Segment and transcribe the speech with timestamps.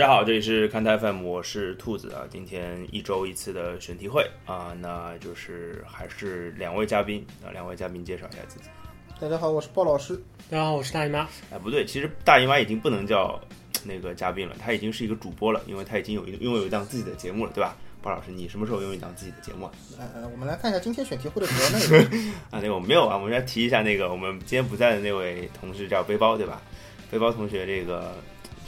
[0.00, 2.24] 家好，这里是看台 FM，我是兔子啊。
[2.30, 8.70] 今天一周一次的选题会啊，那就是还是两位嘉宾啊，两位嘉宾介绍一下自己。
[9.20, 10.16] 大家好，我是鲍老师。
[10.48, 11.28] 大家好，我是大姨妈。
[11.50, 13.38] 哎，不对，其实大姨妈已经不能叫
[13.84, 17.76] 那个嘉宾了，她已经是一个主播了，因为她已经有一拥有一档自己的节目了，对吧？
[18.00, 19.72] 鲍老师，你什么时候拥有一档自己的节目啊？
[20.14, 26.62] 呃，我们来看一下今天选题会的主要内容 啊，那个我没有啊，我们要提一下那个我们今天不在的那位同事叫背包，对吧？
[27.10, 28.14] 背包同学，这个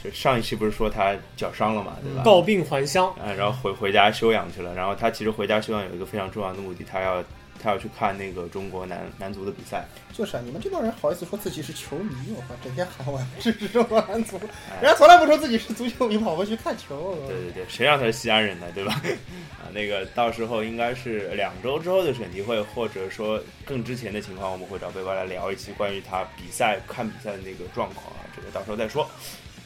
[0.03, 2.23] 就上一期不是说他脚伤了嘛，对吧？
[2.23, 4.73] 告病还乡啊，然后回回家休养去了。
[4.75, 7.23] 然后他其实回家休养有一个非常重要的目的，他要
[7.61, 9.85] 他要去看那个中国男男足的比赛。
[10.11, 12.35] 就是啊，你们这帮人好意思说自己是球迷？
[12.35, 14.37] 我靠，整天喊我支持中国男足，
[14.81, 17.17] 人家从来不说自己是足球迷，跑过去看球。
[17.25, 18.67] 对对对，谁让他是西安人呢？
[18.75, 19.01] 对吧？
[19.63, 29.09] 啊，那个到时候应该是两周之后的选题会，或者说更之前的情况，我们会找背包来聊一期关于他比赛看比赛的那个状况啊，这个到时候再说。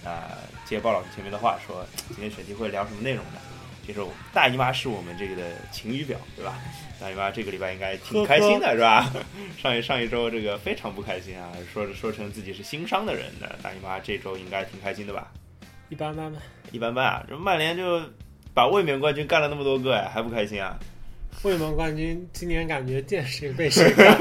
[0.08, 3.42] 啊，接鲍老师前面的话，说今天选题会聊什么内容呢？
[3.88, 4.02] 就是
[4.34, 6.60] 大姨妈是我们这个的晴雨表，对吧？
[7.00, 9.10] 大姨妈这个礼拜应该挺开心的，是吧？
[9.58, 15.32] 上一上一周这个非常不开心啊，说说成自己是新伤的人的大姨妈这周应该挺开心的吧？
[15.88, 16.40] 一般般吧，
[16.72, 17.26] 一般般啊。
[17.30, 18.02] 这曼联就
[18.54, 20.78] 把卫冕冠军干了那么多个，哎，还不开心啊？
[21.44, 24.18] 卫冕冠军今年感觉见谁被谁干。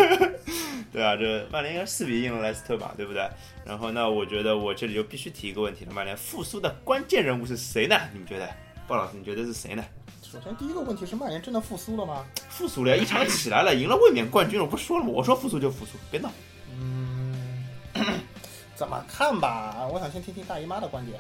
[0.92, 3.28] 对啊，这曼联应该四比一赢了莱斯特吧，对不对？
[3.64, 7.98] 然后那我觉得我这里就必须提一个问题了，曼联复苏的关键人物是谁呢？
[8.12, 8.48] 你们觉得？
[8.86, 9.84] 鲍老师，你觉得是谁呢？
[10.22, 12.24] 首先第一个问题是曼联真的复苏了吗？
[12.48, 15.10] 复苏了，一场起来了，赢了卫冕冠军了，我不说了吗？
[15.12, 16.30] 我说复苏就复苏，别闹。
[16.78, 17.64] 嗯，
[18.74, 19.86] 怎么看吧？
[19.92, 21.18] 我想先听听大姨妈的观点。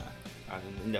[0.48, 0.54] 啊，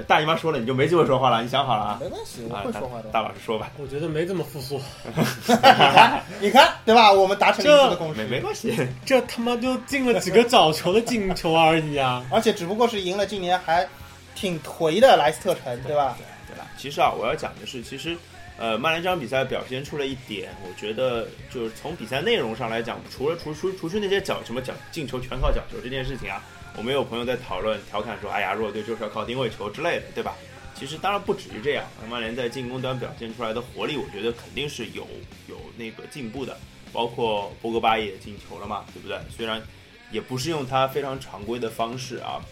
[0.09, 1.99] 大姨妈说了，你就没机会说话了，你想好了啊？
[2.01, 3.09] 没关系，我会说话的。
[3.11, 3.71] 大老师说吧。
[3.79, 4.81] 我觉得没这么复苏。
[5.47, 7.13] 你看，你看，对吧？
[7.13, 8.21] 我们达成一致的共识。
[8.23, 8.75] 没没关系，
[9.05, 12.25] 这他妈就进了几个角球的进球而已啊！
[12.31, 13.87] 而且只不过是赢了今年还
[14.35, 16.17] 挺颓的莱斯特城，对吧？
[16.19, 16.67] 对对吧？
[16.77, 18.17] 其实啊，我要讲的是，其实，
[18.57, 26.43] 呃，曼联这场比赛表现出了一点，我觉得就是从比赛内容上来讲，除了除除除去那些角什么角进球全靠角球这件事情啊。
[26.79, 30.37] 我们有朋友在讨论、调侃说：“哎呀，弱队就是要靠定位球之类的，对吧？”
[30.79, 35.09] 其实当然不止于这样，曼联在进攻端表现出来的活力，我觉得肯定是有
[35.49, 36.55] 有那个进步的。
[36.93, 39.19] 包括博格巴也进球了嘛，对不对？
[39.35, 39.63] 虽然
[40.11, 42.45] 也不是用他非常常规的方式啊。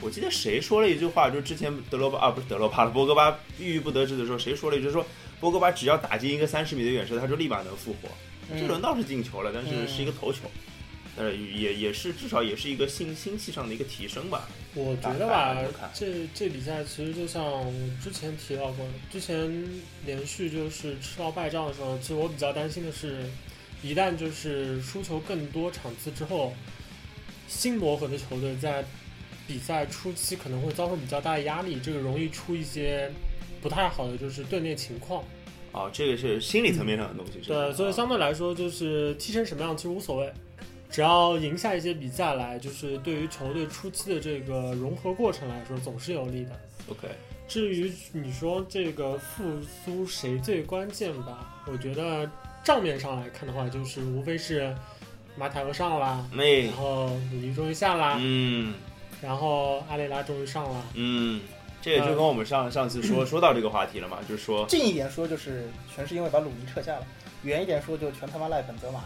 [0.00, 5.04] 我记得谁说了一句话，就之前德罗巴啊，不是德罗巴了，博格巴郁郁不得志的时候，谁说了一句说
[5.40, 8.08] ：“博格巴只要打进一个三十米的远射，他就立马能复活。”
[8.58, 10.50] 这轮倒是进球了，但是是一个头球。
[11.16, 14.48] 但是，也也是至少也是一个心心气上的一个提升吧。
[14.74, 15.56] 我觉得吧，
[15.92, 17.64] 这这比赛其实就像
[18.02, 19.64] 之前提到过，之前
[20.06, 23.24] 连续就是吃到败仗的时候，其实我比较担心的是，
[23.82, 26.54] 一旦就是输球更多场次之后，
[27.48, 28.84] 新磨合的球队在
[29.50, 33.10] 比赛初期可能会遭受比较大的压力，这个容易出一些
[33.60, 35.24] 不太好的就是队内情况。
[35.72, 37.40] 哦，这个是心理层面上的东西。
[37.44, 40.32] 对，所以相对来说，就是踢成什么样其实无所谓。
[40.88, 46.50] 只要赢下一些比赛来，就是对于球队初期的这个融合过程来说，总是有利的。
[46.88, 47.08] OK，
[47.48, 52.30] 至于你说这个复苏谁最关键吧，我觉得
[52.62, 54.72] 账面上来看的话，就是无非是
[55.36, 58.74] 马塔尔上啦，然后鲁尼终于下啦，嗯，
[59.22, 61.40] 然后阿雷拉终于上了，嗯，
[61.82, 67.06] 这也就跟我们上上次说 说到这个话题了嘛，就是说近一点说，就是全是因为把鲁尼撤下了。
[67.42, 69.00] 远一点说，就全他妈赖本泽马，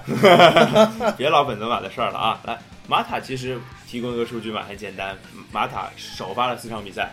[1.16, 2.40] 别老本泽马的事儿了啊！
[2.44, 2.58] 来，
[2.88, 5.16] 马塔其实提供一个数据嘛，很简单，
[5.52, 7.12] 马塔首发了四场比赛，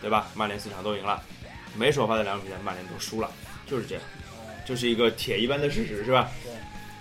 [0.00, 0.28] 对吧？
[0.34, 1.22] 曼联四场都赢了，
[1.76, 3.30] 没首发的两场比赛，曼联都输了，
[3.66, 4.04] 就是这样，
[4.64, 6.30] 就是一个铁一般的事实，是吧？
[6.42, 6.52] 对，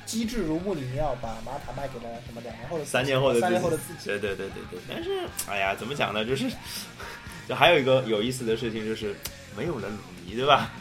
[0.06, 4.80] 机智如穆里尼奥把马塔卖给了什么两年后的三年后的三年后的自己，对对对对对。
[4.89, 6.25] 但是，哎呀，怎么讲呢？
[6.25, 6.50] 就是，
[7.48, 9.15] 就还有一个有意思的事情，就是
[9.57, 10.71] 没有了鲁尼，对吧？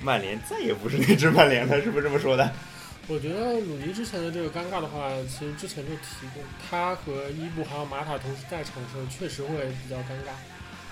[0.00, 2.50] 曼联再也不是那支曼联了，是不是这么说的？
[3.06, 10.32] 我觉得鲁尼之前的这个尴尬的话，其实之前就提过，他和伊布还有马塔同时在场的时候，确实会比较尴尬。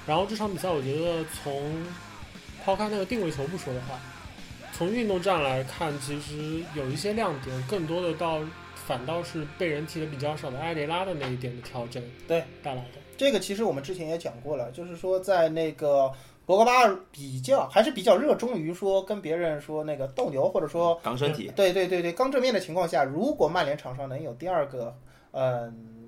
[0.06, 1.73] 然后这场比赛，我觉得从
[2.64, 3.99] 抛开那个定位球不说的话，
[4.82, 8.40] 从运动战来看，其实有一些亮点，更多的到
[8.75, 12.99] 反倒是被人提的比较少的埃雷拉的那一点的调整对带来的。
[13.17, 16.11] 这个其实我们之前也讲过了，就是说在那个。
[16.44, 16.73] 博格巴
[17.12, 21.49] 比较还是比较热衷于说跟别人说那个斗牛，或者说刚身体。
[21.55, 24.93] 对对对对，刚正面的情况下，如果曼联场上能有第二个，
[25.31, 26.01] 嗯，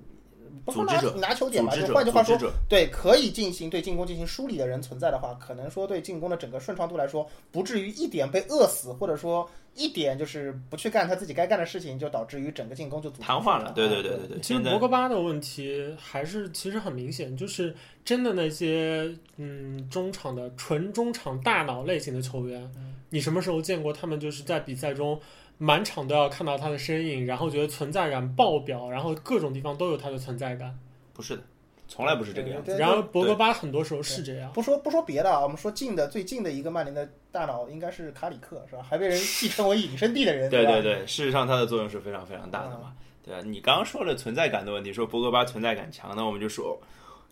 [0.63, 2.37] 不说拿组织者拿球点吧，就换句话说
[2.69, 13.73] 对可以进行对进攻进行梳理的人存在的话，可能说对进攻的整个顺畅度来说，不至于一点被饿死，或者说一点就是不去干他自己该干的事情，就导致于整个进攻就瘫痪了。
[13.75, 22.69] 对对对对对对，其实博格巴的问题还是其实很明显，就是真的那些嗯中场的纯中场大脑类型的球员，
[23.09, 25.19] 你什么时候见过他们就是在比赛中
[25.57, 30.77] 满场都要看到他的身影，然后觉得存在感爆表，然后各种地方都有他的存在感。
[31.13, 31.43] 不是的，
[31.87, 32.77] 从来不是这个样子。
[32.77, 34.51] 然后博格巴很多时候是这样。
[34.51, 38.83] 不说不说别的啊，我们说近的最近的一个曼联的大脑应该是卡里克是吧？
[38.83, 42.93] 还被人戏称为隐身地的人，对对对，事实上他的作用是非常非常大的嘛。
[43.23, 46.79] 对啊，你刚刚说了存在感的问题，说博格巴存在感强，那我们就说，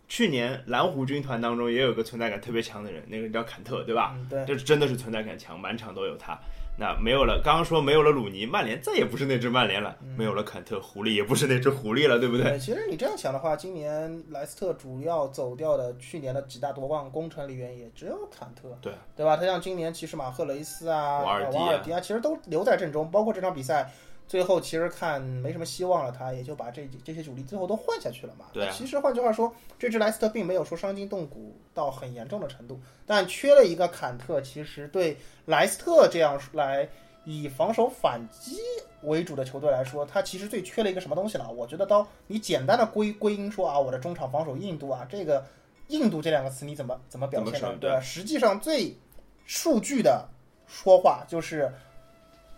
[0.07, 4.15] 去年蓝湖军团当中也有个存在感特别强的人，那个叫坎特，对吧？
[4.17, 6.39] 嗯对，这真的是存在感强，满场都有他。
[6.75, 12.45] 那没有了，刚刚说没有了鲁尼，曼联再也不是那只曼联了；没有了坎特，狐狸也不是那只狐狸了，对不对？
[12.45, 19.37] 对，其实你这样想的话，今年莱斯特主要走掉的去年的几大夺冠功臣里面，也只有坎特，对对吧？
[19.37, 23.91] 他像今年其实马赫雷斯啊、瓦尔迪啊迪啊，其实都留在阵中，包括这场比赛。
[24.33, 28.47] 最后其实看没什么希望了，他也就把这这些主力最后都换下去了嘛。
[28.51, 35.15] 对啊其实换句话说，这支莱斯特并没有说伤筋动骨到很严重的程度，但缺了一个坎特，其实对
[35.45, 36.89] 莱斯特这样来
[37.25, 38.57] 以防守反击
[39.03, 41.51] 为主的球队来说，他其实最缺了一个什么东西了？
[41.51, 45.45] 我觉得到你简单的归归因说啊，我的中场防守硬度啊，这个
[45.89, 47.69] 硬度这两个词你怎么怎么表现怎么说？
[47.73, 47.99] 呢对吧？
[48.01, 48.97] 实际上最
[49.45, 50.27] 数据的
[50.65, 51.71] 说话就是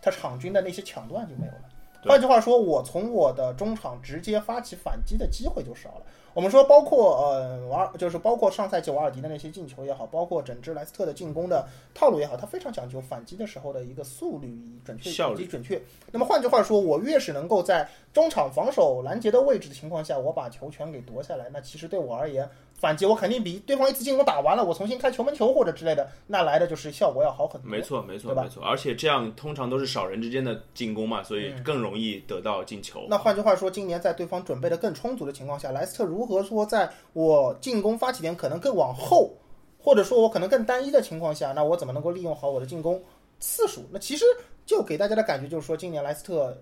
[0.05, 1.61] 他场均的那些抢断就没有了。
[2.03, 6.01] 换句话说，我从我的中场直接发起反击的机会就少了。
[6.35, 14.55] 我们说，包括呃瓦尔，就是包括上赛季瓦尔迪的那些进球也好，包括整支莱斯特的进攻的套路也好，它非常讲究反击的时候的一个速率、
[14.85, 15.81] 准确效率以及准确。
[16.11, 22.47] 那么换句话说，我越是能够在中场防守拦截的位置的情况下，我把球权给夺下来，那其实对我而言，
[22.77, 27.71] 反击我肯定比对方一次进攻打完了，我重新开球门球或者之类的，那来的就是效果要好很多。
[27.71, 28.61] 没错，没错，没错。
[28.63, 33.05] 而且这样通常都是少人之间的进攻嘛，所以嗯更容易得到进球。
[33.09, 39.31] 那换句话说，今年在对方准备的更充足的情况下，莱斯特如何说在我进攻发起点可能更往后，
[39.79, 43.01] 或者说我可能更单一的情况下，那我怎么能够利用好我的进攻
[43.39, 43.83] 次数？
[43.91, 44.25] 那其实
[44.65, 46.55] 就给大家的感觉就是说，今年莱斯特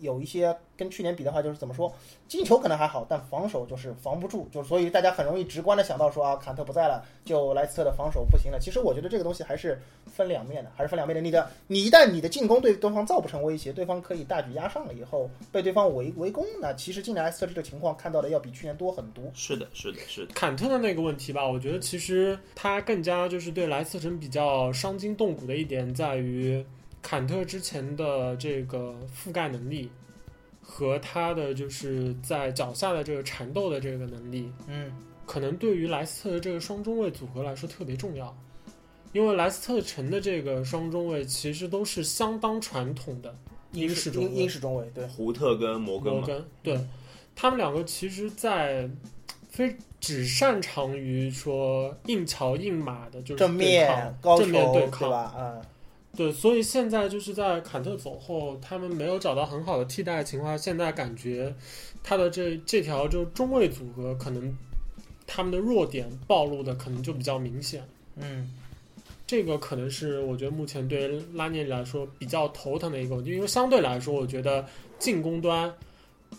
[0.00, 1.92] 有一些跟去年比的话，就是怎么说，
[2.26, 8.58] 进球可能还好，但防守就是防不住，就所以大家很容易直观的想到说啊，坎特不在了，就莱斯特的防守不行了。
[8.60, 11.20] 其实我觉得这个东西还是分两面的，还是分两面的。
[11.20, 19.24] 你的你一旦你的进攻对对方造不成威胁，对方可以大举压上了以后，被对方围围攻，那其实今年莱斯特这个情况看到的要比去年多很多。
[19.34, 20.34] 是的，是的，是的。
[20.34, 26.64] 坎特的那个问题吧，我觉得其实他更加就是对莱斯特城比较伤筋动骨的一点在于，
[27.02, 29.90] 坎特之前的这个覆盖能力
[30.60, 34.92] 和他的就是在脚下的这个缠斗的这个能力，嗯，
[35.26, 38.36] 可能对于莱斯特的这个双中卫组合来说特别重要，
[39.12, 43.34] 因为莱斯特城的这个双中卫其实都是相当传统的
[43.72, 46.78] 英式中英英，式中卫，对，胡特跟摩根，摩根，对。
[47.40, 48.90] 他们两个其实，在
[49.48, 55.34] 非只擅长于说硬桥硬马的，就是正对面抗高正面，对抗，对吧？
[55.38, 55.62] 嗯，
[56.16, 61.54] 对，所以现在就是在坎特走后，他们没有找到很好的替代的情况下，现在感觉
[62.02, 64.56] 他的这这条就中卫组合可能
[65.26, 67.86] 他们的弱点暴露的可能就比较明显。
[68.16, 68.52] 嗯，
[69.28, 74.66] 这个可能是我觉得目前对拉涅里来说比较头疼的一个问题，因为相对来说，我觉得
[74.98, 75.72] 进攻端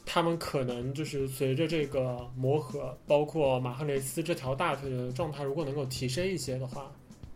[0.06, 6.92] 他们可能就是随着这个磨合，包括马赫雷斯这条大腿的状态，如果能够提升一些的话，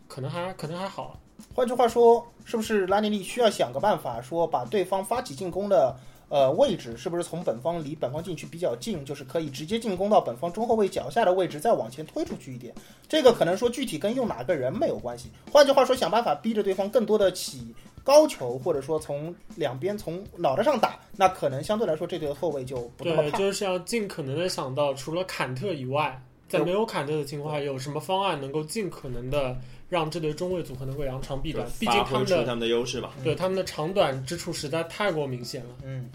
[0.09, 1.17] 可能还可能还好。
[1.55, 5.95] 换句话说，是不是拉尼利需要想个办法，说把对方发起进攻的
[6.29, 12.73] 呃位置，是不是从本方离本方禁区比较近，就是可以直接进攻到本方中后卫脚下的位置，再往前推出去一点？
[13.07, 15.29] 这个可能说具体跟用哪个人没有关系。
[15.51, 17.73] 换句话说，想办法逼着对方更多的起
[18.03, 26.19] 高球，或者说从两边从脑袋上打，那可能相对来说这队后卫就不那么对，就是要尽可能的想到，除了坎特以外，
[26.49, 29.55] 在没有坎特的情况下，有什么方案能够尽可能的
[29.89, 31.67] 让这对中卫组合能够扬长避短？
[31.79, 33.11] 毕竟发他们的挥出他们的优势嘛。
[33.23, 35.69] 对他们的长短之处实在太过明显了。
[35.83, 36.09] 嗯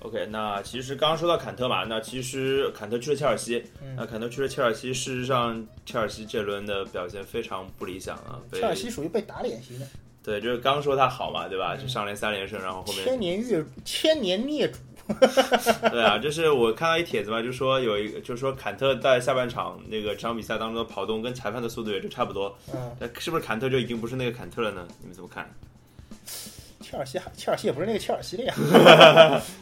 [0.00, 9.86] OK，那其实刚刚说到坎特嘛，那其实坎特去了切尔西，嗯那坎特去了切尔西，事实上切尔西这轮的表现非常不理想啊，被切尔西属于被打脸型的，
[10.22, 11.74] 对，就是刚说他好嘛，对吧？
[11.74, 14.78] 嗯就上联三连胜，然后后面千年月千年孽主。
[15.90, 24.86] 对啊，就是我看到一帖子嘛，就说有一个，就说坎特在下半场那个这场比赛当中的跑动跟裁判的速度也就差不多，嗯，那是不是坎特就已经不是那个坎特了呢？
[25.00, 25.48] 你们怎么看？
[26.80, 28.54] 切切尔西，切尔西也不是那个切尔西的呀。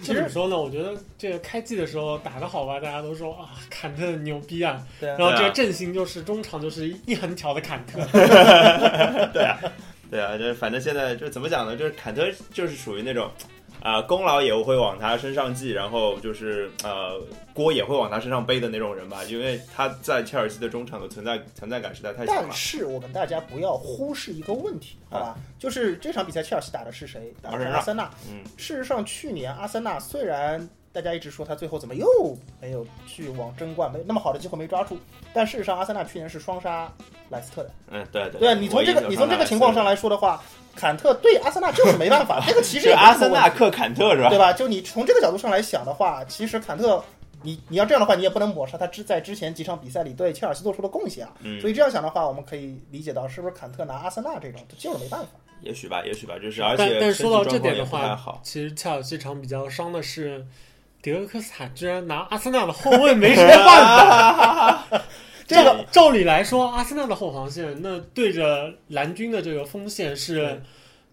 [0.02, 0.58] 这 怎么说呢？
[0.58, 4.84] 我觉得这个开季的时候打得好吧，大家都说啊，坎特牛逼啊。
[5.00, 8.00] 对啊然后这个阵型就是中场就是一横条的坎特。
[9.32, 9.58] 对啊，
[10.11, 11.76] 对啊，就是反正现在就怎么讲呢？
[11.76, 13.30] 就是坎特就是属于那种，
[13.82, 17.20] 啊、功劳也会往他身上记，然后就是呃
[17.52, 22.52] 锅也会往他身上背的那种人吧，因为他在切尔西的中场的存在存在感实在太强了但。
[22.52, 25.36] 是我们大家不要忽视一个问题，好吧？
[25.58, 27.34] 就是这场比赛切尔西打的是谁？
[27.42, 28.08] 打的是阿森纳。
[28.30, 32.06] 嗯，事实上，去年阿森纳虽然大家一直说他最后怎么又
[32.60, 34.96] 没有去往争冠，没那么好的机会没抓住，
[35.34, 36.92] 但事实上阿森纳去年是双杀
[37.30, 37.70] 莱斯特的。
[37.90, 40.40] 嗯，对对对啊，你从这个你从这个情况上来说的话，
[40.74, 44.28] 坎特对阿森纳就是没办法， 这个其实阿森纳克坎特是吧？
[44.28, 44.52] 对吧？
[44.52, 47.02] 就你从这个角度上来想的话，其实坎特。
[47.44, 51.32] 你你要这样的话，你也不能抹杀他之在之前几场比赛里对切尔西做出的贡献啊。
[51.40, 55.26] 嗯所以这样想的话，我们可以理解到，是不是坎特拿阿森纳这种就是没办法。
[55.60, 60.46] 也许吧，也许吧，就是而且身体但说到这点的话好，，其实切尔西场比较伤的是，
[61.02, 65.02] 迭戈科斯塔居然拿阿森纳的后卫没什么办法。
[65.52, 70.61] 这个照照理来说，阿森纳的后防线那对着蓝军的这个锋线是。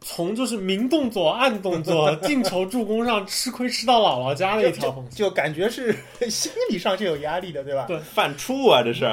[0.01, 5.05] 从就是明动作、暗动作、 进球、助攻上吃亏吃到姥姥家的一条缝。
[5.09, 5.93] 就感觉是
[6.31, 7.83] 心理上是有压力的，对吧？
[7.85, 9.03] 对犯怵啊，这是。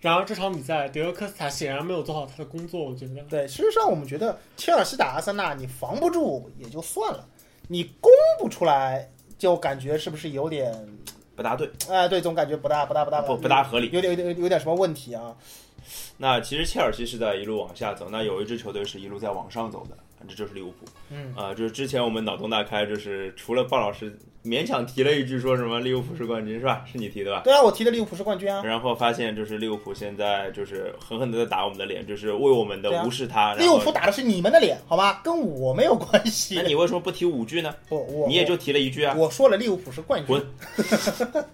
[0.00, 3.20] 然而这场比赛，德约科斯塔显然没有做好他的工作，我觉得。
[3.28, 7.28] 对，事实上我们觉得切尔西打阿森纳，你防不住也就算了，
[7.68, 8.10] 你攻
[8.40, 10.72] 不出来，就感觉是不是有点，
[11.42, 13.90] 不大对，哎、对，总感觉不大不大不大不不大合理。
[13.92, 15.34] 有点有点有点什么问题啊？
[16.16, 19.96] 那其实切尔西是在一路往下走，那有一支球队是一路在往上走的，
[20.28, 20.86] 这就是利物浦。
[21.10, 26.84] 嗯，啊、就是之前我们脑洞大开，就是除了鲍老师勉强提了一句说什么利物浦是冠军是吧？
[26.90, 27.42] 是你提的吧？
[27.44, 28.62] 对啊，我提的利物浦是冠军啊。
[28.64, 33.54] 然后发现就是利物浦现在就是狠狠的在打我们的脸，就是为我们的无视他。
[33.54, 35.20] 利物浦打的是你们的脸，好吗？
[35.22, 36.56] 跟我没有关系。
[36.56, 37.74] 那你为什么不提五句呢？
[37.88, 39.14] 不，我你也就提了一句啊。
[39.16, 40.44] 我说了利物浦是冠军滚。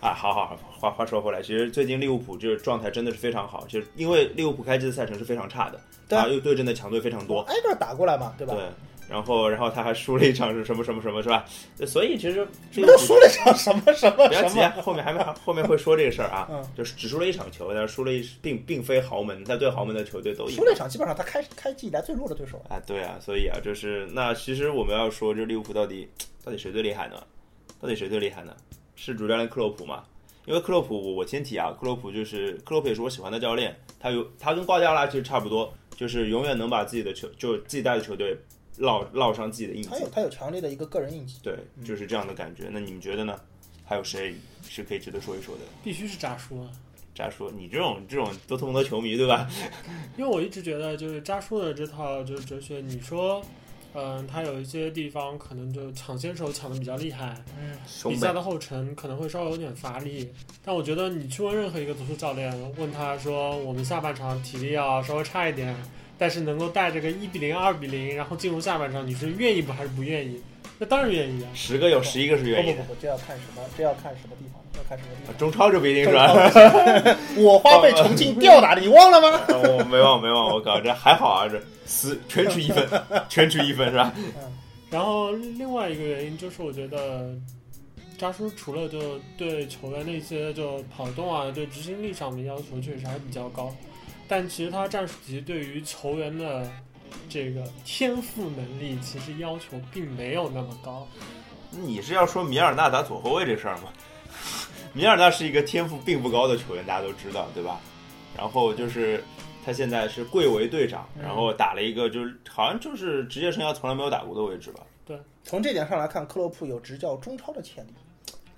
[0.00, 8.54] 啊，好好好，话话说回来，其实最近利物浦这个状态真的是非常好，就是因为利物浦开季的赛程是非常差的，对啊啊，又对阵的强队非常多，挨个打过来嘛，对吧？
[8.54, 8.62] 对，
[9.10, 11.44] 然后然后他还输了一场是什么什么什么是吧？
[11.84, 22.62] 所以其实你们都输了一场什么什么什不要急后面还没后面会说这个事儿啊，嗯就是只输了一场球，但是输了一并并非豪门，他对豪门的球队都赢输了一场，基本上他开开季以来最弱的对手。
[22.68, 26.08] 啊，对啊，所以啊，就是那其实我们要说，这利物浦到底
[26.44, 27.20] 到底谁最厉害呢？
[27.80, 28.54] 到底谁最厉害呢？
[28.94, 30.04] 是主教练克洛普吗？
[30.46, 38.36] 因为克洛普，我我先提啊，克洛普就是克洛普也是我喜欢的教练，他有他跟瓜迪奥拉其实差不多，就是永远能把自己的球就自己带的球队
[38.80, 39.98] 烙烙上自己的印记他。
[39.98, 41.38] 有他有强烈的一个个人印记。
[41.42, 42.68] 对，就是这样的感觉。
[42.72, 43.38] 那你们觉得呢？
[43.84, 44.36] 还有谁
[44.68, 45.62] 是可以值得说一说的？
[45.82, 46.70] 必须是扎叔啊！
[47.12, 49.50] 渣叔，你这种这种多特蒙德球迷对吧？
[50.16, 53.44] 因为我一直觉得，就是扎叔的这套就是哲学，你说，
[53.94, 57.76] 嗯、他有一些地方可能就抢先手抢的比较厉害，嗯，
[58.08, 60.32] 比赛，的后程可能会稍微有点乏力。
[60.64, 65.74] 但我觉得你去问任何一个足球教练，问他说我们下半场体力要稍微差一点，
[66.20, 70.38] 但是能够带着个一比零、二比零，然后进入下半场，你是愿意不还是不愿意？
[70.78, 71.48] 那当然愿意啊！
[71.54, 72.82] 十个有十一个是愿意的。
[72.82, 73.62] 不不不不，这要看什么？
[73.74, 74.60] 这要看什么地方？
[74.76, 75.38] 要看什么地方？
[75.38, 76.34] 中超就不一定是吧？
[77.38, 79.28] 我花被重庆吊打的，你忘了吗？
[79.38, 82.86] 啊我 没忘没忘，我靠，这还好啊，这死全取一分，
[83.30, 84.12] 全取一分是吧？
[84.16, 84.24] 嗯
[84.90, 87.32] 然后另外一个原因就是，我觉得
[88.18, 93.72] 扎叔除了就对球员的一些就跑动啊，对执行力上面要求确实还比较高，
[94.30, 96.64] 但其实他战术体系对于球员的
[97.28, 101.04] 这个天赋能力，其实要求并没有那么高。
[101.72, 103.92] 你是要说米尔纳打左后卫这事儿吗？
[104.92, 107.80] 米尔纳是一个天赋并不高的球员，大家都知道，对吧？
[108.36, 109.20] 然后就是
[109.64, 114.80] 他现在是贵为队长，然后打了一个就是好像就是职业生涯从来没有打过的位置吧？
[115.04, 117.90] 对从这点上来看，克洛普有执教中超的潜力。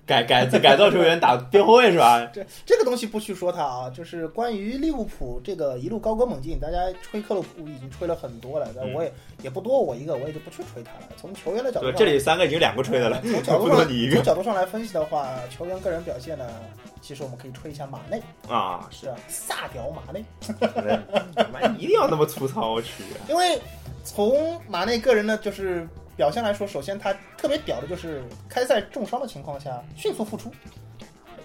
[0.05, 2.25] 改改 改造球员打边后卫是吧？
[2.33, 11.07] 这这个东西不去说他啊，就是关于利物浦这个一路高歌猛进，大家吹克洛普已经吹了很多了，但嗯我也也不多我一个，我也就不去吹他了。
[11.17, 16.45] 从球员的角度这里三个已经两个吹的了，从 角度上你一个从角度上来分析的话，球员个人表现呢，
[17.01, 18.87] 其实我们可以吹一下马内，啊！
[18.91, 20.23] 是啊，萨屌马内，
[21.51, 23.03] 妈一定要那么粗糙，我去！
[23.29, 23.59] 因为
[24.03, 30.51] 从马内个人呢，就是表现来说，首先他特别屌的就是开赛重伤的情况下迅速复出，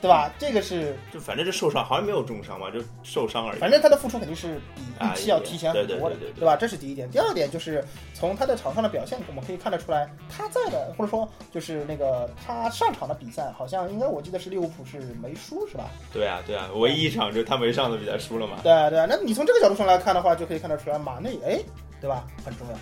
[0.01, 0.31] 对吧？
[0.39, 3.59] 这个是，就反正这受伤好像没有重伤吧，就受伤而已。
[3.59, 6.55] 反正他的付出肯定是比啊预期要提前很多的，对对对对对吧？
[6.55, 7.11] 这是第一点。
[7.11, 7.85] 第二点就是
[8.15, 15.91] 从他在场上的表现，我们可以看得出来，他在的或者说就是那个他上场的比赛，好像应该我记得是利物浦是没输是吧？
[16.13, 18.59] 对啊，对啊，唯一一场就他没上的比赛输了嘛。
[18.63, 21.59] 对啊对啊，那你从这个角度上来看的话，就可以看得出来马内哎，
[22.01, 22.25] 对吧？
[22.45, 22.75] 很重要。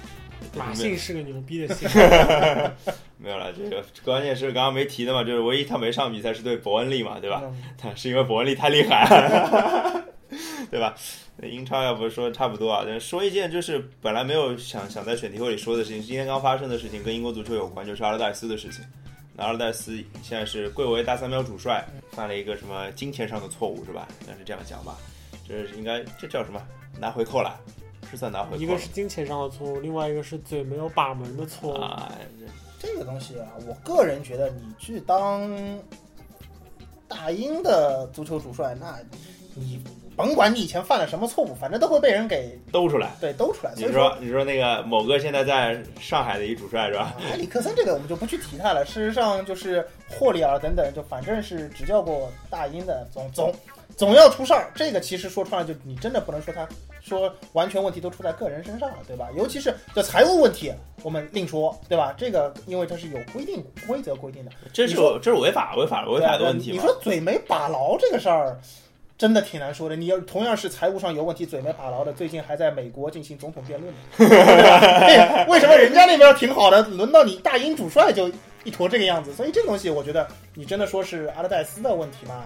[0.57, 1.89] 马姓是个牛逼的 姓，
[3.19, 3.53] 没有了。
[3.53, 7.43] 这个关键是刚刚没提的嘛，就是唯一他没上比赛是对伯恩利嘛，对吧？
[7.77, 10.05] 他是因为伯恩利太厉害了，
[10.71, 10.95] 对吧？
[11.37, 18.83] 那英超要不说差不多啊，说一件就是本来没有想想在选题会里说的事情，今天刚发生的事情跟英国足球有关，就是阿尔代斯的事情。
[19.35, 24.09] 那阿尔代斯现在是贵为大三标主帅，犯了一个什么金钱上的错误是吧？
[24.23, 24.97] 应该是这样讲吧？
[25.47, 26.63] 这是应该这叫什么？
[26.99, 27.61] 拿回扣了，
[28.11, 28.63] 是算拿回扣。
[28.63, 31.81] 一个是金钱上的错误，另外一个是嘴没有把门的错误。
[31.81, 32.13] 啊，
[32.79, 35.51] 这个东西啊，我个人觉得你去当
[37.09, 38.99] 大英的足球主帅，那
[39.55, 39.83] 你。
[40.17, 43.11] 甭管你以前犯了什么错误，反正都会被人给兜出来。
[43.21, 43.75] 对，兜出来。
[43.77, 47.15] 你说，你说那个某个现在在上海的一主帅是吧？
[47.31, 48.83] 埃里克森这个我们就不去提他了。
[48.87, 53.55] 事实上，就是霍利尔等等，就反正是执教过大英的，总总
[53.97, 54.71] 总要出事儿。
[54.75, 56.69] 这个其实说穿了，就你真的不能说他
[57.01, 59.29] 说完全问题都出在个人身上了，对吧？
[59.37, 60.73] 尤其是这财务问题，
[61.03, 62.15] 我们另说，对吧？
[62.17, 66.73] 这个因为它是有规定规则规定的，这是这是违法违法违法的问题。
[66.73, 68.59] 你说嘴没把牢这个事儿。
[69.19, 69.97] 真的挺难说的。
[69.97, 73.99] 你要同样是财务上有问题、嘴没把牢的，最近还在美国进行总统辩论呢。
[75.49, 78.31] 为什么人家那边挺好的，轮到你大英主帅就
[78.67, 79.33] 一坨这个样子？
[79.33, 82.45] 所以这个东西，我觉得你真的说是阿勒代斯的问题吗？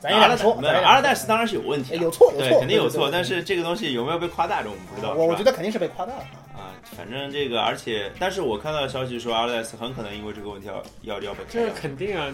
[0.00, 0.54] 咱也难说。
[0.84, 3.08] 阿勒代斯当然是有问题，有错有错，肯定有错。
[3.12, 5.12] 但是这个东西有没有被夸大，这我们不知道。
[5.14, 6.74] 我我觉得肯定是被夸大了啊。
[6.96, 11.40] 反正这个，而且，但是我看到的消息说阿勒代斯很可能因为这个问题要要要被。
[11.48, 12.32] 这个肯定啊。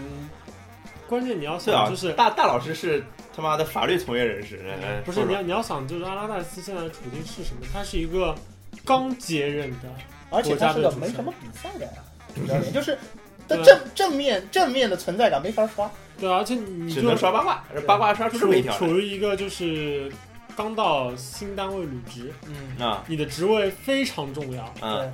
[1.09, 3.03] 关键你要想就是大大老师是
[3.35, 4.61] 他妈的法律从业人士，
[5.07, 7.67] 不是你要你要想就是阿拉戴斯现在的处境是什么？
[7.73, 8.35] 他是一个
[8.85, 9.89] 刚接任的，
[10.29, 11.89] 而且他是个没什么比赛的
[12.35, 12.99] 主教练，就是
[13.47, 15.91] 的正正面正面的存在感没法刷。
[16.19, 18.77] 对，而且你只能刷八卦，八卦刷出这么一条。
[18.77, 20.13] 处于一个就是
[20.57, 22.85] 刚到新单位履职，嗯。
[22.85, 25.13] 啊，你的职位非常重要，嗯，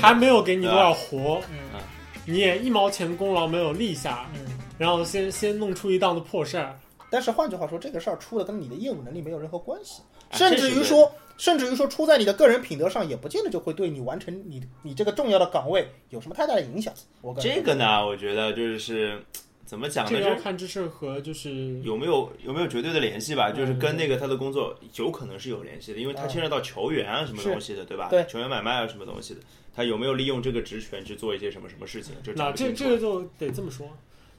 [0.00, 1.80] 还没有给你多少活，嗯，
[2.24, 4.40] 你也一毛钱功劳没有立下，嗯。
[4.78, 6.76] 然后先先弄出一档子破事儿，
[7.10, 16.92] 但是换句话说，这个事儿出的跟你的业务能力没有任何关系，甚至于说，甚至于说出在你的个人品德上，也不见得就会对你完成你你这个重要的岗位有什么太大的影响。
[17.22, 19.22] 我这个呢，我觉得就是
[19.64, 20.18] 怎么讲呢？
[20.18, 28.08] 这要看这事和就是有没有有没有绝对的联系吧，就是跟那个他的工作有可能是有联系的，因为他牵涉到球员啊什么东西的，对吧？
[28.10, 29.40] 对，球员买卖啊什么东西的，
[29.74, 32.14] 他有没有利用这个职权去做一些什么什么事情？
[32.34, 33.86] 那这这个就得这么说。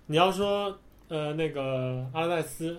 [0.08, 0.76] 你要说，
[1.10, 2.78] 呃，那个阿勒代斯，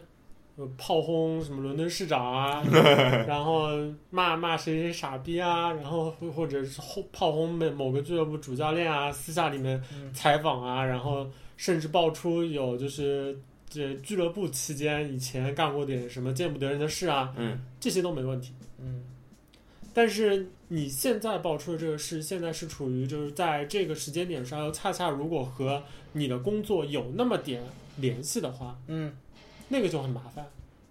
[0.78, 2.62] 炮轰什么伦敦市长啊，
[3.26, 3.68] 然后
[4.10, 13.38] 骂骂谁谁傻逼啊，然后或者是后炮轰某某个俱乐部主教练啊，私下里面采访啊，然后甚至爆出有就是
[13.68, 19.02] 这俱乐部期间以前干过点什么见不得人的事啊，嗯，这些都没问题，嗯，
[19.92, 27.62] 但是你现在爆出的这个事，现在是处于就是在这个时间点上，又恰恰如果和你的工作有那么点
[28.00, 29.12] 联系的话，嗯，
[29.68, 30.44] 那个就很麻烦，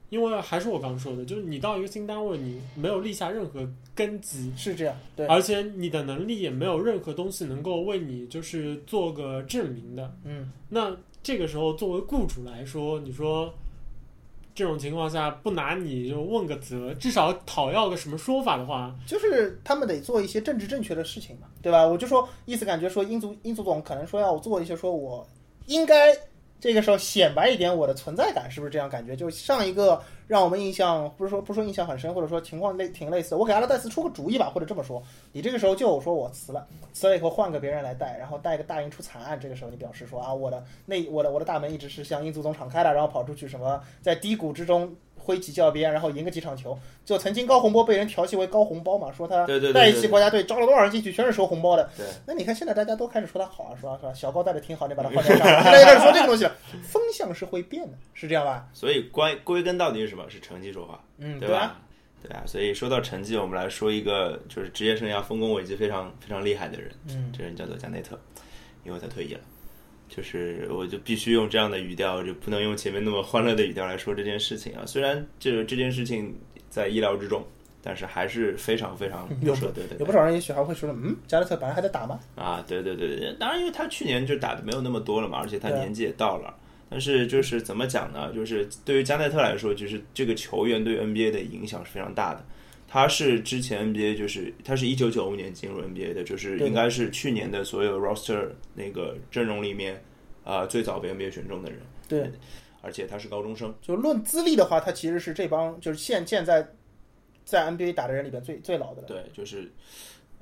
[0.10, 13.54] 因为还是我刚说的，就是你到一个新单位，你没有立下任何根基，是这样，对，而且你的能力也没有任何东西能够为你就是做个证明的，嗯，那这个时候作为雇主来说，你说
[14.56, 21.48] 这种情况下不拿你就问个责，至少讨要个什么说法的话，就是他们得做一些政治正确的事情嘛。
[21.62, 21.86] 对吧？
[21.86, 25.28] 我就说意思感觉说英足英足总可能说要做一些说我
[25.65, 26.17] 应该
[26.60, 29.15] 这个时候显摆一点我的存在感，是不是这样感觉？
[29.15, 33.34] 就上一个让我们印象不是说不说印象很深，或者说情况类挺类似。
[33.36, 39.39] 我给阿拉戴斯出个主意吧，或者这么说，你这个时候就说我辞了，辞了以后换个别人来带，然后带个大英出惨案。
[39.39, 44.93] 这个时候你表示说啊，我的那我的我的大门一直是向英足总敞开的，然后跑出去什么在低谷之中。
[45.30, 46.76] 挥旗教鞭，然后赢个几场球。
[47.06, 51.88] 就曾经高洪波被人调戏为高红包嘛，说他带一期国家队招了多少人进去，全是收红包的。
[52.26, 53.96] 那你看现在大家都开始说他好啊，是吧？
[54.02, 54.13] 是吧？
[54.13, 55.36] 小高带的挺好，你把 他换掉。
[55.36, 58.68] 现在开始说这个东西了，风向是会变的，是这样吧？
[58.74, 60.28] 所以归归根到底是什么？
[60.28, 61.80] 是成绩说话，嗯，对吧？
[62.24, 62.42] 对啊。
[62.48, 68.20] 所以说到成绩，我们来说一个就是职业生涯丰功伟绩非常非常厉害的人，嗯，这人叫做加内特，
[68.84, 69.42] 因为他退役了。
[70.10, 74.84] 就是我就必须用这样的语调，就不能用前面那么欢乐的语调来说这件事情啊。
[74.86, 76.36] 虽然这这件事情
[76.69, 77.45] 在意料之中，
[77.82, 82.19] 但是还是非常非常有对对，有不少人也许还会说，嗯，加内特本来还在打吗？
[82.36, 86.54] 啊，对对对对，当然因为他去年就打的没有那么多了嘛，而且他年纪也到了。
[86.89, 88.34] 但是就是怎么讲呢？
[88.34, 92.43] 就是对于加内特来说，就是这个球员对 NBA 的影响是非常大的。
[92.91, 100.04] 他是之前 NBA 就是他是一九九五年进入 NBA 的，就是应该是去年的所有 roster 那个阵容里面，
[100.43, 101.80] 呃，最早被 NBA 选中的人。
[102.08, 102.32] 对，
[102.82, 103.71] 而且他是高中生。
[103.80, 106.67] 就论资历的话，他其实是这帮就是现现在
[107.45, 109.08] 在 NBA 打的人里边最最老的了。
[109.08, 109.71] 对，就是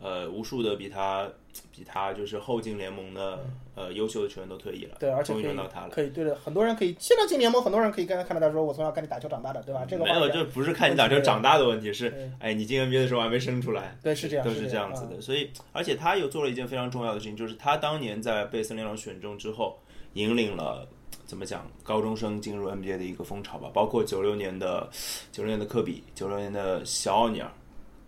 [0.02, 1.28] 呃，无数的比他
[1.76, 3.40] 比他就是后进联盟的
[3.76, 5.90] 呃优秀的球员都退役了，对，而且终于可以轮到他了。
[5.90, 9.84] 可以对的，很多人可以现在进联盟，很多人可以跟他看到他说，我从小看你打球长大的，对吧？
[9.90, 15.20] 这个没有，这不是看你打球长大的问题，是对哎，你进 NBA 的时候还没生出来，对是这样，都是这样子啊的。
[15.20, 19.80] 所以，而且他又做了一件非常重要的事情，就是他当年在被森林狼选中之后，
[20.14, 20.88] 引领了
[21.26, 23.70] 怎么讲高中生进入 NBA 的一个风潮吧。
[23.74, 24.88] 包括九六年的
[25.32, 27.52] 九六年的科比，九六年的小奥尼尔，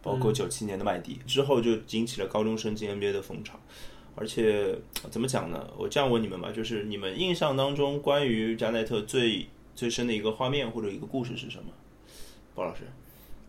[0.01, 3.59] 包括九七年的麦迪，之后就引起了高中生进 NBA 的风潮。
[4.15, 4.77] 而且
[5.09, 5.69] 怎么讲呢？
[5.77, 11.71] 我这样问你们吧，就是你们印象当中关于加内特最最深的一个画面或者一个故事是什么？
[12.53, 12.81] 包老师，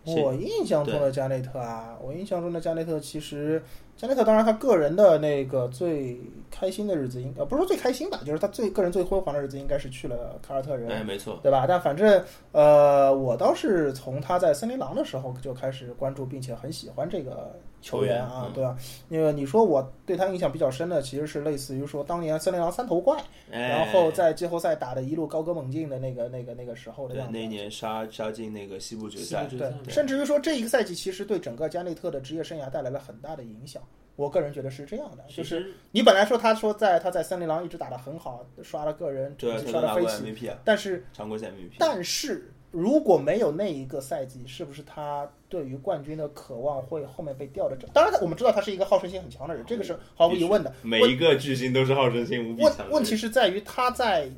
[0.04, 3.60] 我印象中的加内特啊，我印象中的加内特其实，
[4.00, 6.18] 加内特当然他个人的那个最
[6.50, 11.66] 开心的日子应，呃不是说最开心吧，就是他最个人最辉煌的日子应该是去了凯尔特人，哎，没错，对吧？
[11.68, 18.76] 但反正呃，我倒是从他在森林狼的时候就开始关注，并且很喜欢这个球员啊，对吧？
[19.08, 27.32] 那个你说我对他印象比较深的，其实是类似于说当年森林狼三头怪，哎、然后在季后赛打的一路高歌猛进的那个那个那个时候的样子。
[27.32, 33.82] 对那一年杀杀进那个西部决赛，对，甚至于说这一个赛季其实对整个加内特的职业生涯带来了很大的影响。
[34.16, 41.76] 我个人觉得是这样的，就是你本来说他说在他在森林狼一直打得很好，刷了个人对刷了飞起但是常规赛 MVP。
[41.78, 47.90] 但是如果没有那一个赛季，是不是他对于冠军的渴望会后面被吊着整？
[47.92, 50.72] 当然，我们知道他是一个好胜心很强的人，这个是毫无疑问的。
[50.82, 52.78] 每一个巨星都是好胜心无比强。
[52.78, 54.28] 问问题是在于他在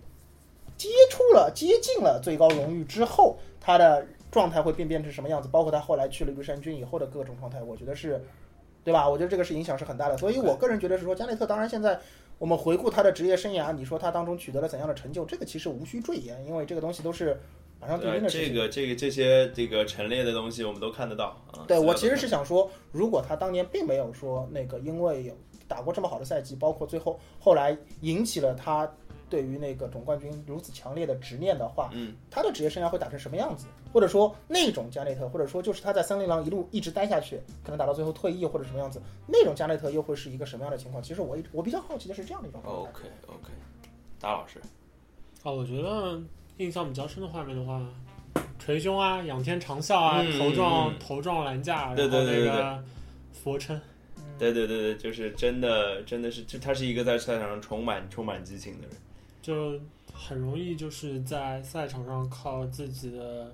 [0.79, 5.49] 接触了、接近了最高荣誉之后，他的状态会变变成什么样子？
[5.53, 8.18] 包括他后来去了绿衫军以后的各种状态，我觉得是，
[8.83, 9.07] 对吧？
[9.07, 10.16] 我觉得这个是影响是很大的。
[10.16, 12.01] 所以我个人觉得是说，加内特当然现在
[12.38, 17.38] 我们回顾他的职业生涯，你说他当中取得了怎样的成就，这个其实无需赘言，因为这个东西都是
[17.83, 18.55] 马上对军的事情。
[18.55, 28.88] 这个这个这些这个陈列的东西，我们都看得到对我其实是想说，如果他当年并没有说那个，因为有打过这么好的赛季，包括最后后来引起了他
[29.29, 33.66] 对于那个总冠军如此强烈的执念的话，嗯，他的职业生涯会打成什么样子？
[33.92, 41.03] 或者说那种加内特，或者说就是他在森林狼一路一直待下去，可能打到最后退役或者什么样子，那种加内特又会是一个什么样的情况？
[41.03, 42.90] 其实我一我比较好奇的是这样的一种状态。
[42.90, 43.51] OK OK，
[44.21, 44.61] 大老师，
[45.42, 46.18] 啊，我觉得
[46.58, 47.80] 印象比较深的画面的话，
[48.58, 52.84] 捶胸啊，仰天长啸啊，嗯头撞嗯头撞栏架，对然后对对对那个
[53.32, 53.80] 俯卧撑，
[54.38, 58.96] 对对对对，就是真的真的是，就他是一个在赛场上充满充满激情的人。
[59.40, 59.80] 就
[60.12, 63.52] 很容易就是在赛场上靠自己的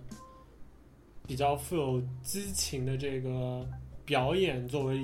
[1.26, 3.66] 比较富有激情的这个
[4.04, 5.00] 表演作为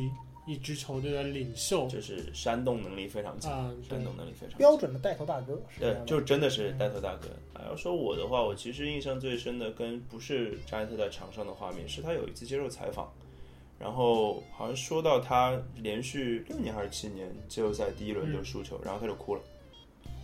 [0.47, 1.89] 一一支球队的领袖。
[1.89, 3.51] 就是煽动能力非常强，
[3.89, 4.57] 煽，动能力非常。
[4.59, 7.29] 标准的带头大哥对就真的是带头大哥。
[7.53, 13.11] 啊，要说我的话，我其实印象最深的跟不是扎内特在场上的画面，是他有一次接受采访，
[13.79, 19.41] 然后好像说到他连续六年还是七年季后赛第一轮就输球，然后他就哭了。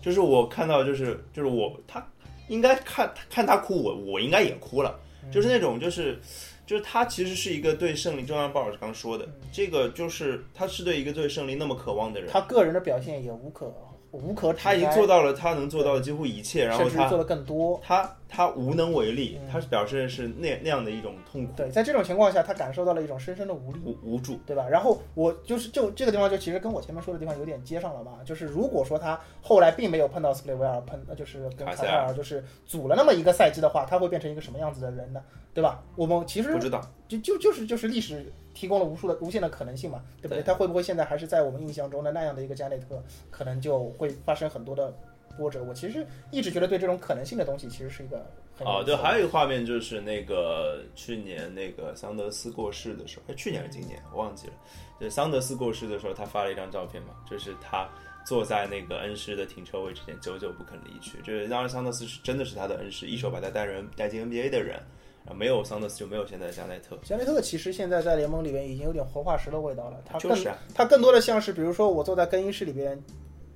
[0.02, 2.06] 就是我看到，就是就是我他
[2.48, 4.98] 应该看看他哭，我我应该也哭了，
[5.32, 6.18] 就是那种就是。
[6.70, 13.66] 就是他其实是一个对胜利，就像鲍老师刚说的，这个就是他是对一个对胜利那么渴望的人，他个人的表现也无可
[14.12, 17.80] 无可指他已经做到了他能做到的几乎一切，然后他做的更多。
[17.82, 23.80] 他他无能为力，嗯他是表示的是那那样的一种痛苦、对，在这种情况下，他感受到了一种深深的无力。
[23.84, 24.38] 无无助。
[24.46, 24.66] 对吧？
[24.68, 28.18] 然后我就是就这个地方，就其实跟我前面说的地方有点接上了嘛。
[28.24, 35.22] 就是如果说他后来并没有碰到斯克雷维尔，碰呃就是跟卡塞尔就是组了那么一个赛季的话，他会变成一个什么样子的人呢？
[35.52, 35.82] 对吧？
[35.96, 40.42] 我们其实不知道，就就就是就是历史提供了无数的无限的可能性嘛，对不对？
[40.42, 44.92] 他会不会现在还是在我们印象中的那样的一个加内特，可能就会发生很多的
[45.36, 45.62] 波折。
[45.62, 54.52] 我其实一直觉得对这种可能性的东西，其实是一个很有哦，对，还有一个画面就是那个去年那个桑德斯过世的时候，哎，去年还是今年我忘记了。
[54.98, 57.88] 就是桑德斯过世的时候，他发了一张照片嘛，就是他
[58.26, 61.18] 坐在那个恩师的停车位之前，久久不肯离去。
[61.22, 64.78] 就是当然，桑德斯是真的是他的恩师，一手把他带人带进 NBA 的人。
[65.30, 73.00] 啊，没有桑德斯就没有现在的加内特，加内特其实现在在联盟里面已经有点活化石的味道了，他更、就是啊，他更多的像是，比如说我坐在更衣室里边，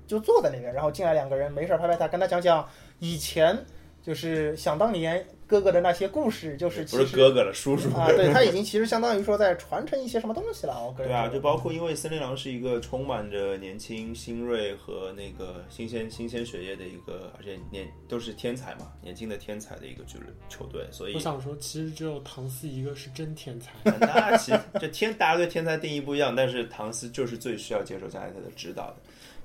[0.07, 2.65] 就坐在那边，然后进来两个人，没事拍拍他，跟他讲讲
[3.01, 3.59] 以前
[4.03, 7.89] 就是想当年哥哥的那些故事，就是不是哥哥了，叔叔。
[7.95, 10.85] 啊，对他已经其实相当于说在传承一些什么东西了。
[10.85, 23.71] 我个人对啊，就包括因为森林狼是一个充满着年轻、新锐和那个新鲜、新鲜血液的一个，而且年都是天才嘛，年轻的天才的一个俱乐球队，所以我想说，其实只有唐斯一个是真天才。
[24.01, 28.97] 那其实这天大家对天才定义不一样，但是唐斯就是最需要接受加内特的指导的。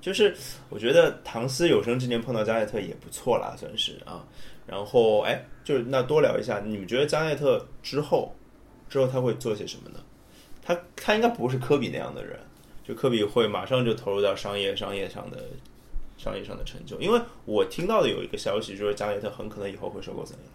[0.02, 0.36] 就是
[0.70, 4.26] 我觉得唐斯有生之年碰到加内特也不错啦，算是啊。
[4.66, 8.36] 然后哎，就是那多聊一下，你们觉得加内特之后
[8.88, 10.00] 之后他会做些什么呢？
[10.62, 12.40] 他他应该不是科比那样的人，
[12.84, 15.44] 就科比会马上就投入到商业商业上的
[16.18, 17.02] 商业上的成就。
[17.02, 20.54] 因为我听到的有一个消息，就是加内特很可能以后会收购森林狼，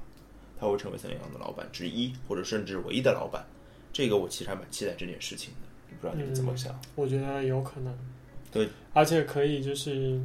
[0.61, 3.45] 他会成为森林狼的老板之一，或者甚至唯一的老板。
[3.93, 6.79] 这个我其实还蛮期待这件事情的，不知道你们怎么想？
[6.95, 7.93] 我觉得有可能。
[8.55, 10.19] 对，而且可以就是。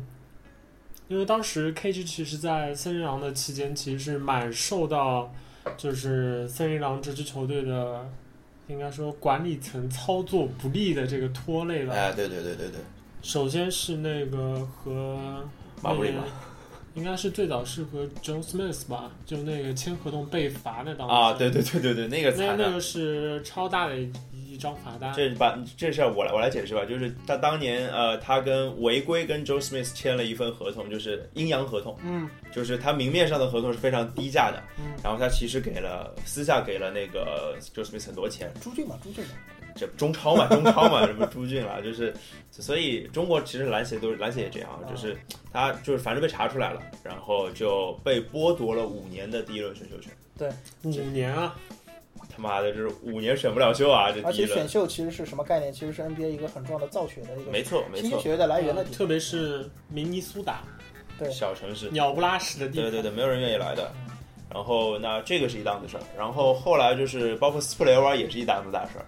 [1.07, 5.33] 因为当时 KG 其实，在森林狼的期间，其实是蛮受到，
[5.75, 8.07] 就是森林狼这支球队的，
[8.67, 11.95] 应该说管理层操作不利的这个拖累了。
[11.95, 12.75] 哎，对对对对对，
[13.23, 15.43] 首先是那个和
[15.81, 16.23] 马布里嘛，
[16.95, 21.13] 应该是最早是和 Joe Smith 吧，就那个签合同被罚的当时。
[21.13, 23.95] 啊，对对对对对，那个惨那那个是超大的
[24.33, 25.13] 一张罚单。
[25.15, 39.31] 这把这事儿我来我来解释吧，就是他当年呃，他跟违规跟 Joe Smith 签了一份合同，就是阴阳合同，嗯，就是他明面上的合同是非常低价的，嗯，然后他其实给了私下给了那个 Joe Smith 很多钱，朱俊嘛，朱俊嘛，
[39.79, 42.13] 这中超嘛，中超嘛，什么朱俊啦，就是
[42.51, 45.17] 所以中国其实篮协都是篮协也这样，就是
[45.53, 50.49] 他就是反正被查出来了，然后就被剥夺了五年的第一轮选秀权，对
[50.83, 51.55] 五年啊，
[52.29, 55.71] 他妈的，就是五年选不了秀啊，这而且选，秀其实是什么概念？
[55.71, 58.97] 其实是 NBA 一个很重要的造血的一个没错没错，新血的来源的地方。
[58.97, 60.61] 特别是明尼苏达
[61.17, 61.89] 对小城市。
[61.89, 62.91] 鸟不拉屎的地方。
[62.91, 63.91] 对对对，没有人愿意来的。
[64.51, 69.05] 然后那这个是一档子事儿，然后后来就是包括斯普雷尔也是一档子大事儿。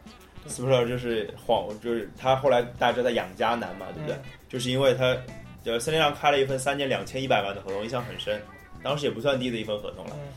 [0.48, 4.16] 斯普雷瓦就是晃，就是他后来大家知道养家难嘛，对不对？
[4.16, 5.16] 嗯就是因为他
[5.64, 8.42] 呃森林狼开了一份三年两千一百万的合同，印象很深，
[8.84, 10.12] 当时也不算低的一份合同了。
[10.14, 10.28] 嗯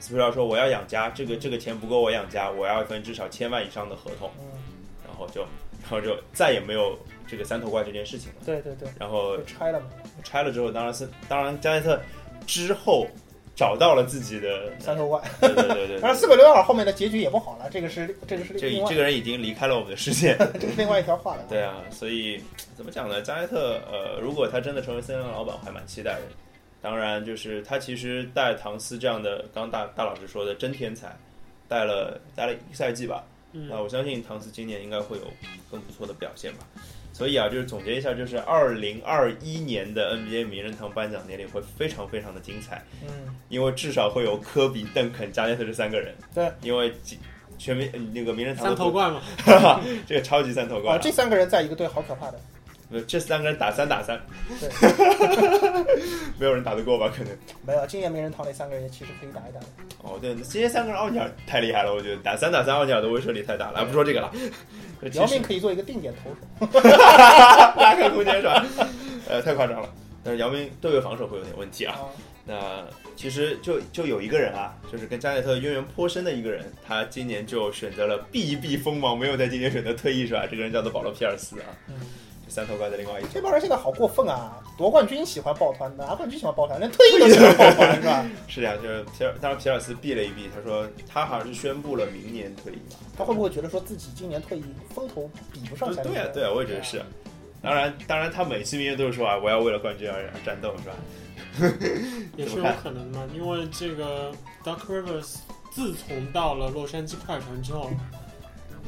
[0.00, 4.60] 斯普雷瓦说我要养家，这个这个钱不够我养家，我要一份至少千万以上的合同，嗯，
[5.06, 5.40] 然后就
[5.80, 8.42] 然后就再也没有这个三头怪这件事情了。
[8.44, 9.86] 对对对，然后拆了嘛，
[10.22, 11.98] 拆了之后，当然是当然加内特
[12.46, 13.06] 之后
[13.56, 15.20] 找到了自己的三头怪。
[15.40, 20.36] 对对对对当然，对，斯本刘尔后面的结局也不好了，这个是这个是这这个人已经离开了我们的世界。
[20.54, 21.44] 这是另外一条话了。
[21.48, 22.42] 对啊，所以
[22.76, 23.22] 怎么讲呢？
[23.22, 26.22] 加内特呃，如果他真的成为森林狼老板，我还蛮期待的。
[26.82, 31.16] 当然，就是他其实带唐斯这样的，刚刚大大老师说的真天才，
[31.68, 33.24] 带了带了一个赛季吧。
[33.56, 35.22] 嗯那我相信唐斯今年应该会有
[35.70, 36.66] 更不错的表现吧。
[37.14, 46.12] 所以啊，就是总结一下，就是二零二一年的 NBA 名人堂颁奖典礼会非常非常的精彩，嗯，因为至少会有科比、邓肯、加内特这三个人。
[46.34, 46.92] 对，因为
[47.56, 49.22] 全民呃那个名人堂三头冠嘛，
[50.06, 52.40] 这个超级三头冠啊，，这三个人在一个队好可怕的。
[52.90, 54.20] 呃这三个人打三打三，
[54.60, 54.68] 对，
[56.38, 57.10] 没有人打得过吧？
[57.16, 57.32] 可能。
[57.66, 59.66] 没有，今年没人堂那三个人其实可以打一打的。
[60.02, 63.80] 哦，对，今年三个人奥尼尔太厉害了，我觉得打三打三奥尼尔的威慑力太大了。
[63.80, 64.30] 啊，不说这个了，
[65.14, 66.80] 姚明可以做一个定点投手。
[66.80, 68.64] 拉开空间是吧？
[69.28, 69.88] 呃，太夸张了。
[70.22, 71.94] 但是姚明对位防守会有点问题啊。
[71.94, 72.04] 啊，
[72.46, 72.84] 那
[73.16, 80.46] 其实就就有一个人啊，就是跟加内特渊源颇深的一个人，他今年就选择了避一避锋芒，没有在今年选择退役是吧？
[80.50, 81.94] 这个人叫做保罗皮尔斯啊，嗯，
[82.48, 83.40] 三头怪的另外一这。
[83.40, 84.62] 帮人现在好过分啊！
[84.76, 88.26] 夺冠军喜欢抱团，拿冠军喜欢抱团，连退役都喜欢抱团，是吧？
[88.48, 92.96] 是这样，就是皮尔，当然皮尔斯避了一避，他说他好像是宣布了明年退役嘛。
[93.16, 96.28] 他会不会觉得说自己今年退役风头比不上对呀、下一个？
[96.34, 97.02] 对啊、我也觉得是。
[97.62, 100.94] 当然，当然，他每次明年都是说啊，我要为了冠军而而战斗，是吧？
[102.36, 104.32] 也是有可能的嘛，因为这个
[104.64, 105.36] Doc Rivers
[105.70, 107.90] 自从到了洛杉矶快船之后，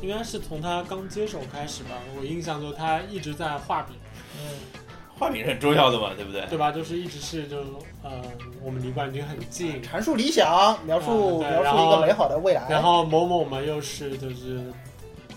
[0.00, 3.96] 应该是从他刚接手开始吧，我印象中他一直在画饼，
[4.38, 4.82] 嗯，
[5.18, 6.44] 画饼是很重要的嘛，对不对？
[6.46, 6.70] 对吧？
[6.70, 7.58] 就是一直是就
[8.02, 8.22] 呃，
[8.62, 12.66] 我们离冠军很近，阐述理想，描述描述一个美好的未来。
[12.68, 14.72] 然后某某们又是就是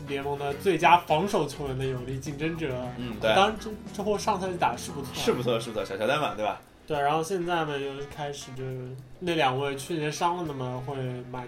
[0.07, 2.75] 联盟的最佳防守球员的有力竞争者。
[2.97, 6.59] 嗯，对，当然这这货上赛季打的是不错，是不错，是不错，小乔丹嘛，对吧？
[6.85, 10.95] 对，然后现在呢又开始就是那两位去年伤了的嘛会
[11.31, 11.47] 满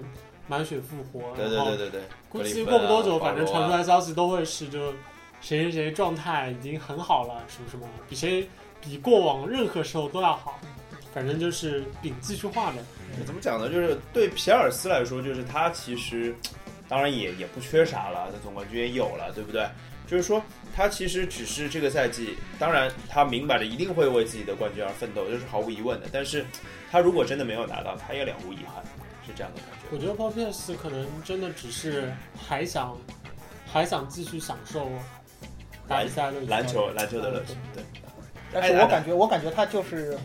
[0.52, 2.02] 满血复活，对对对对对。
[2.28, 4.92] 估计过不多久，啊反正传出来消息都会是就
[5.40, 8.46] 谁谁谁状态已经很好了，什么什么，比谁
[8.82, 10.60] 比过往任何时候都要好，
[11.14, 12.80] 反正就是饼继续画呗。
[13.26, 13.70] 怎么讲呢？
[13.70, 16.36] 就是对皮尔斯来说，就是他其实
[16.90, 19.66] 当然也也不缺啥了，他总冠军也有了，对不对？
[20.06, 20.44] 就是说
[20.76, 26.08] 他其实只是这个赛季，当然他明摆着一定会为自己的冠军而奋斗，这是毫无疑问的。
[26.12, 26.46] 但是
[26.92, 28.84] 他如果真的没有拿到，他也了无遗憾，
[29.26, 29.81] 是这样的感觉。
[29.92, 32.12] 我觉得 Paul Pierce 可能真的只是
[32.48, 32.98] 还想
[33.72, 34.90] 还想继续享受
[35.88, 37.84] 打比赛的乐趣篮球篮球的乐趣，对，
[38.54, 40.18] 但是我感觉，我感觉他就是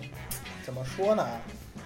[0.64, 1.26] 怎么说呢？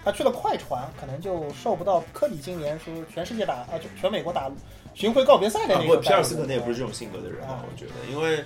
[0.05, 4.51] 他去了快船，可能就受不到科比今年说全世界打啊，就全美国打
[4.95, 7.64] 巡回告别赛的那个皮尔斯可能也不是这种性格的人啊，啊。
[7.71, 8.43] 我觉得，因为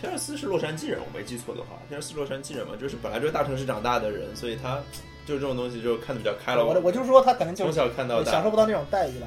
[0.00, 4.80] 皮尔斯是洛杉矶人，我没记错的话，皮尔斯洛杉矶人嘛，就是本来就是大城市长大的人，所以他
[5.26, 6.64] 就是这种东西就看的比较开了。
[6.64, 9.26] 我我就是说他可能就从小看到大，享受不到那种待遇了。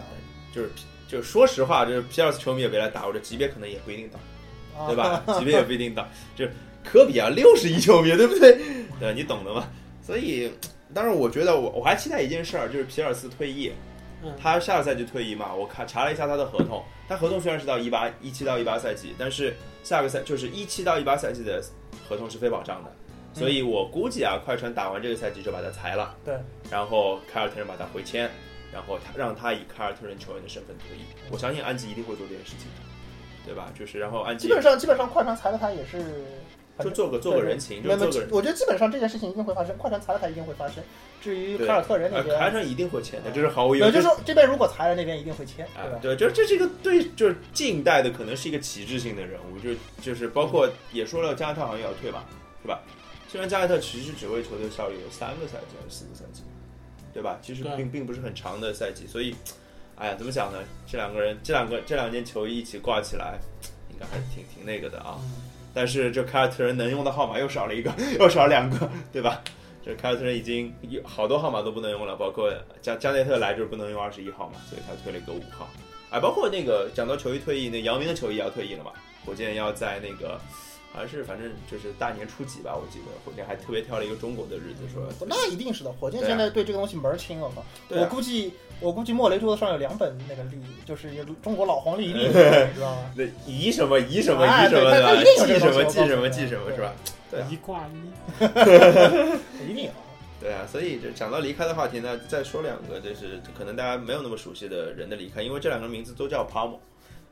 [0.54, 0.70] 就是
[1.08, 4.20] 就说实话，就是皮尔斯球迷也别来打我，这级别可能也不一定到，
[4.80, 5.24] 啊对吧？
[5.38, 6.52] 级别也不一定到，就是
[6.84, 8.58] 科比啊，六十亿球迷，对不对？
[9.00, 9.68] 对，你懂的嘛。
[10.02, 10.52] 所以，
[10.94, 13.72] 当然，我觉得我我还期待一件事儿，就是皮尔斯退役，
[14.24, 21.62] 嗯他下个赛季退役嘛，我看查了一下他的合同，他合同虽然是到一八一七到一八赛季，但是下个赛就是一七到一八赛季的
[22.08, 22.92] 合同是非保障的，
[23.36, 26.34] 所以我估计啊，快船打完这个赛季就把他裁了，对，
[26.72, 28.30] 然后凯尔特人把他回签，
[28.74, 32.68] 然后他让他以凯尔特人球员的身份退役，我相信安吉一定会做这件事情，
[33.46, 33.72] 对吧？
[33.78, 36.24] 就是然后安吉基本上基本上快船裁了他也是，
[36.80, 38.30] 就做个做个人情，就，做个人。
[38.32, 40.84] 我觉得基本上这件事情一定会发生，快船裁了他一定会发生。
[41.22, 43.92] 至于凯尔特人那呃，边，凯尔特人一定会签的，这是毫无疑问。
[43.92, 45.68] 就是说这边如果裁了，那边一定会签，
[46.02, 49.70] 对对，就这是一个对，就是近代的可能是一个旗帜性的人物，就
[50.02, 52.24] 就是包括也说了，加内特好像也要退吧，
[52.62, 52.80] 是吧？
[53.28, 56.44] 虽然加内特其实只为球队效力有三个赛季还是四个赛季，
[57.14, 57.38] 对吧？
[57.42, 59.36] 其实并并不是很长的赛季，所以，
[59.96, 60.60] 哎呀，怎么讲呢？
[60.88, 63.38] 这两个人，这两个这两件球衣一起挂起来，
[63.92, 65.20] 应该还是挺挺那个的啊。
[65.74, 69.42] 但是这凯尔特人能用的号码又少了一个， 又少了两个，对吧？
[69.84, 75.68] 这凯尔特人已经有好多号码都不能用了，包括加加内特来就是不能用二十一号嘛，所以他推了一个五号。
[76.10, 78.92] 哎，包括那个讲到球衣退役，那姚明的球衣也要退役了嘛，
[79.26, 80.40] 火箭要在那个
[80.96, 85.92] 好像是反正就是大年初几吧，我记得火箭还特别挑了一个中国的日子说，那一定是的。
[85.92, 87.62] 火箭现在对这个东西门儿清，了嘛！
[87.90, 91.10] 对啊我估计我估计莫雷桌子上有两本那个历，就是
[91.44, 92.34] 中国老黄历历， 你
[92.74, 93.12] 知道吗？
[93.18, 96.94] 那遗什么遗什么哎遗什么对他一定有这记什么个东西记什么记什么是吧？
[97.30, 99.92] 对啊一挂一， 一定有。
[100.40, 106.78] 对啊，所以就讲到离开的话题呢，再说两个，就是可能大家没有那么熟悉的人的离开，因为这两个名字都叫 Palmo，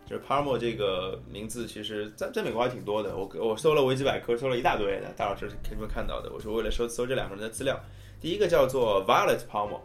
[0.05, 3.15] 就是 Palmo 这个名字，其实在在美国还挺多的。
[3.15, 6.31] 我我搜了维基百科，搜了一大堆的，大老师是肯定看到的。
[6.33, 7.79] 我是为了搜搜这两个人的资料。
[8.19, 9.81] 第一个叫做 Violet Palmo，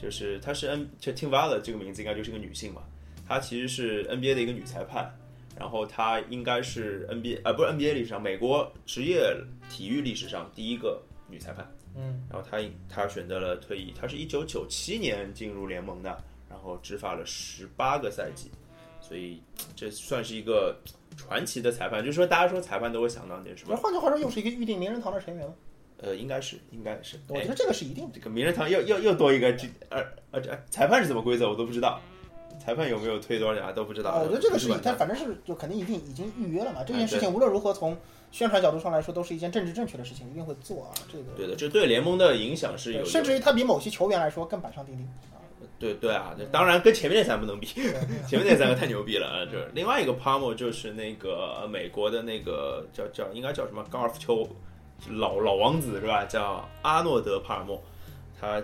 [0.00, 2.82] 就是她是 N 就听 Violet 这个名字应该就是个女性嘛，
[3.26, 5.14] 她其实是 NBA 的一个女裁判，
[5.58, 9.34] 然后她应该是 NBA 呃不是 NBA 历史上美国职业
[9.68, 11.66] 体育历史上第一个女裁判。
[11.96, 18.50] 嗯，然后她她选择了退役，她是一九九七年进入联盟的，然后执法了十八个赛季，
[19.06, 19.42] 所以
[19.76, 20.74] 这算是一个
[21.16, 22.00] 传奇的裁判。
[22.02, 25.54] 就是说，大家说裁判都会想到那什么，换句话说，又是一个预定名人堂的成员了。
[25.98, 28.10] 呃，应该是应该是，哎我觉得这个是一定的。
[28.14, 32.00] 这个名人堂又又又多一个这呃呃这裁判是怎么规则我都不知道，
[32.58, 34.10] 裁判有没有推多少奖都不知道。
[34.10, 36.82] 啊，我觉得这个是吧他反正是就肯定一定已经预约了嘛。
[36.84, 37.96] 这哎件事情无论如何从
[38.32, 40.90] 宣传角度上来说，都是一件政治正确的事情，一定会做啊。
[41.10, 45.08] 这个对的，这对联盟的影响是有，甚至于他比某些球员来说更板上钉钉。
[45.84, 47.66] 对对啊，那当然跟前面那三不能比，
[48.26, 49.44] 前面那三个太牛逼了啊！
[49.44, 54.48] 就是另外一个 Palmo 就是那个呃美国的那个叫叫应该叫什么高尔夫球
[55.10, 56.24] 老老王子是吧？
[56.24, 57.82] 叫阿诺德帕尔默，
[58.40, 58.62] 他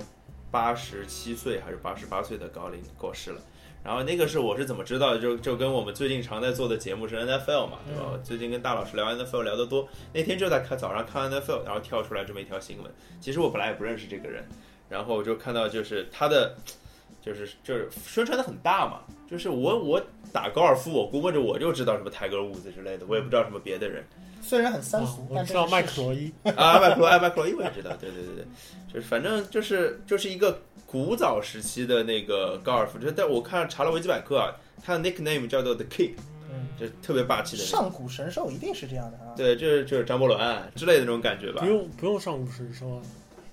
[0.51, 3.41] 八十七岁还是八十八岁的高龄过世了。
[3.85, 5.21] 然后那个是我是怎么知道的？
[5.21, 8.11] 就就跟我们最近常在做的节目是 NFL 嘛，对吧？
[8.13, 12.91] 我最近跟大老师聊 NFL 聊得多，那天就在看早上看 NFL，然后跳出来这么一条新闻。
[13.21, 14.43] 其实我本来也不认识这个人，
[14.89, 16.57] 然后我就看到就是他的。
[17.21, 20.01] 就是就是宣传的很大嘛，就是我我
[20.33, 24.05] 打高尔夫，我估摸着我就知道什么泰戈尔伍兹之类的，我也不知道什么别的人
[24.43, 28.45] 虽然很三啊俗，我但知道麦这是事实克罗伊，啊，麦克罗埃麦克罗伊我也知道，对对对对，
[28.93, 36.13] 就是反正就是就是一个古早时期的那个高尔夫，就但我看查了维基百科啊，他的 nickname 叫做 The King，
[36.51, 39.35] 嗯，就特别霸气的，上古神兽一定是这样的啊。
[39.37, 40.41] 对，就是就是张伯伦
[40.75, 41.67] 之类的那种感觉吧不。
[41.67, 43.03] 用不用上古神兽啊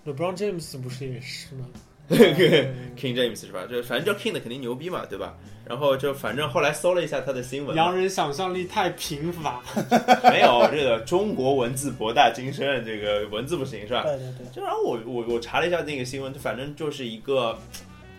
[0.06, 1.68] ，LeBron James 不是也是吗？
[2.10, 3.66] King James 是吧？
[3.70, 5.36] 就反正叫 King 的肯定牛逼嘛，对吧？
[5.66, 9.62] 然后就反正后来搜了一下他的新闻，洋人想象力太贫乏，
[10.32, 14.04] 没有这个中国文字博大精深，这个文字不行是吧？
[14.04, 17.60] 对对对，就然后我我我查了一下那个新闻，反正就是一个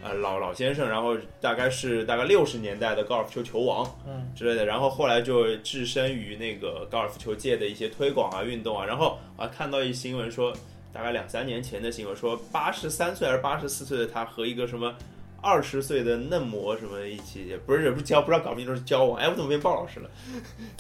[0.03, 10.53] 呃老老先生，然后大概是大概六十年代的高尔夫球球王嗯，之类的，然后后来就置身于那个高尔夫球界的一些推广啊、运动啊，然后我还看到一新闻说，
[10.93, 14.95] 大概两三年前的新闻说，八十三岁还是八十四岁的他和一个什么。
[15.41, 19.19] 二十岁的嫩模什么一起，也不是也不是交，不知道搞不清楚是交往。
[19.19, 20.11] 哎，我怎么变鲍老师了？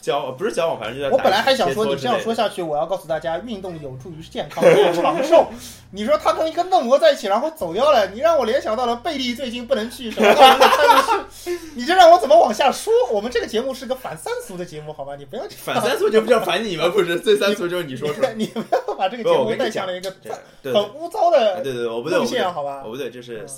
[0.01, 5.47] 交不是交往，反正就在我本来还想说，你这样说下去，我要告诉大家，运动有助于健康和长寿。
[5.93, 12.93] 你说他跟一个嫩模在一起，然后走掉了，你让我联想到了贝利最近不能去什么奥运会开幕式，你这让我怎么往下说？
[13.11, 15.15] 我们这个节目是个反三俗的节目，好吧？
[15.17, 16.89] 你不要去反三俗就不叫反你吗？
[16.89, 18.35] 不是，最三俗就是你说出来。
[18.35, 20.13] 你不要把这个，节目带向了一个
[20.65, 22.91] 很污糟的对对，我不对，我不对路线，，好吧我？
[22.91, 23.49] 不对，就是嗯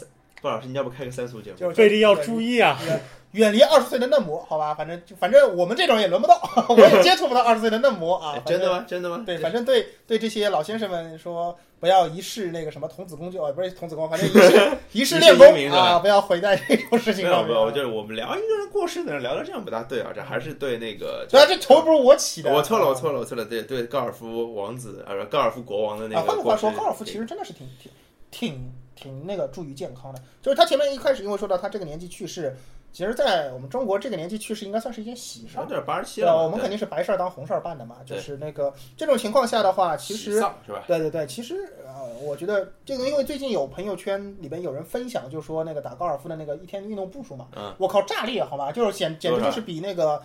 [0.41, 1.57] 鲍老师，你要不开个三俗节目？
[1.57, 2.79] 就是贝利要注意啊！
[3.33, 8.37] 远离二十岁的嫩模，好吧，反正反正我们这种也轮不到， 我也接触不到二十岁的嫩模啊。
[8.45, 8.85] 真的吗？
[8.89, 9.23] 真的吗？
[9.25, 17.47] 对，反正对对这些老先生们说，不要一世那个什么童子功就，啊，不是童子功，反正一世一世练功啊，不要毁在这种事情上。
[17.47, 21.25] 没有，就是我们聊一个人过世的人聊的这样不大对啊，这还是对那个。
[21.31, 22.53] 对啊，这头不是我起的。
[22.53, 23.45] 我错了，我错了，我错了。
[23.45, 26.23] 对对，高尔夫王子啊，不，高尔夫国王的那个。
[26.23, 27.93] 换句话说，高尔夫其实真的是挺挺
[28.33, 28.73] 挺。
[29.01, 32.55] 挺那个注意健康的，就是他前面一开始因为说到他这个年纪去世，
[32.93, 35.59] 其实，在我们中国这个年纪去世应该算是一件喜事。
[35.69, 36.37] 对，八十七了。
[36.43, 40.43] 我们肯定是白事儿当红事儿办的嘛，就是那个这种情况下的话，其实？
[40.89, 41.55] 对对对，其实
[41.87, 48.73] 呃，我觉得这个，因为最近有朋友圈里边有人分享，就说那个打高尔夫的那个一天运动步数嘛，嗯，我靠，炸裂好吗？
[48.73, 50.21] 就是简简直就是比那个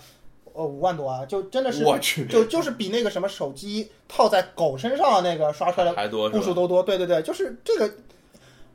[0.53, 6.81] 呃五万多啊，就真的是我去，就就是比那个什么手机套在狗身上那个刷出来的步数都多。
[6.81, 7.87] 对对对，就是这个。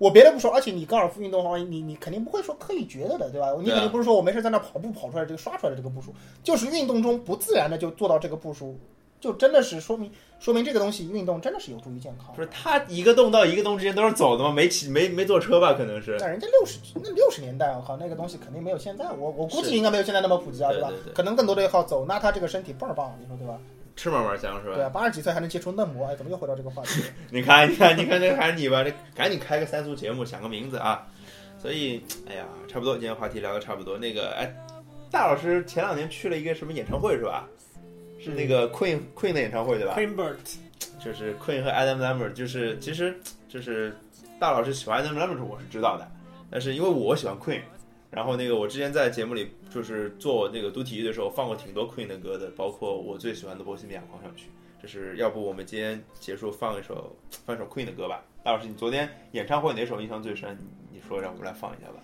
[0.00, 3.52] 我别的不说，而且你高尔夫运动的话，你你肯定不会说刻意觉得的，对吧？
[3.60, 6.10] 你肯定不是说我没事在那跑步跑出来这个刷出来的这个步数，
[6.42, 8.78] 就是运动中不自然的就做到这个步数，
[9.20, 12.34] 就真的是说明说明这个东西运动真的是有助于健康。
[12.34, 14.50] 不是他一个洞到一个洞之间都是走的吗？
[14.50, 15.74] 没骑没没坐车吧？
[15.74, 16.16] 可能是。
[16.18, 20.90] 但人家六十那六十年代，我靠，那个东西肯定没有现在，我我估计应该没有现在那么普及啊，对吧？
[21.12, 23.58] 可能更多的靠走，那他这个身体倍儿棒，你说对吧？
[23.96, 24.74] 吃嘛嘛香是吧？
[24.74, 27.02] 对啊，八十几岁还能接触嫩模，哎，怎么又回到这个话题？
[27.30, 28.82] 你看，你看， 你看，这还是你吧？
[28.82, 31.06] 这赶紧开个三足节目，想个名字啊！
[31.60, 33.98] 所以，哎呀，差不多，今天话题聊的差不多。
[33.98, 34.50] 那个，哎，
[35.10, 37.46] 大老师前两天去了一个什么演唱会是吧？
[38.22, 40.36] 是那个 Queen Queen 的演唱会对吧？Queen Bird，
[41.02, 43.18] 就是 Queen 和 Adam Lambert，就是其实
[43.48, 43.96] 就是
[44.38, 46.06] 大老师喜欢 Adam Lambert，我是知道的，
[46.50, 47.62] 但是因为我喜欢 Queen。
[48.10, 54.46] 然后那个，我之前在节目里就是做那个读体育的时候，放过挺多 Queen 的歌的，包括我最喜欢的《波西米亚狂想曲》。
[54.82, 58.22] 就是要不我们今天结束放一首放一首 Queen 的歌吧？
[58.42, 60.58] 大老师，你昨天演唱会哪首印象最深？
[60.90, 62.00] 你说让我们来放一下吧。